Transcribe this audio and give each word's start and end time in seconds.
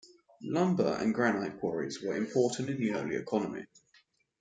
Lumber 0.41 0.97
and 0.99 1.13
granite 1.13 1.59
quarries 1.59 2.01
were 2.01 2.17
important 2.17 2.71
in 2.71 2.79
the 2.79 2.91
early 2.91 3.17
economy. 3.17 3.67